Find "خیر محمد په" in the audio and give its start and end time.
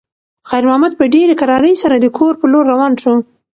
0.49-1.05